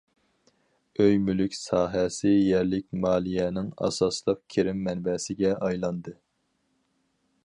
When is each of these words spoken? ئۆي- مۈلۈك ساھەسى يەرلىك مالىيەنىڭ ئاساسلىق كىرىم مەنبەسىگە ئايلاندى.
ئۆي- 1.01 1.19
مۈلۈك 1.25 1.57
ساھەسى 1.57 2.31
يەرلىك 2.31 2.87
مالىيەنىڭ 3.03 3.69
ئاساسلىق 3.89 4.41
كىرىم 4.55 4.83
مەنبەسىگە 4.89 5.55
ئايلاندى. 5.69 6.19